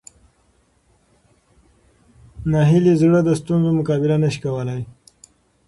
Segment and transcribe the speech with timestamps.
[2.51, 4.81] ناهیلي زړه د ستونزو مقابله نه شي کولی.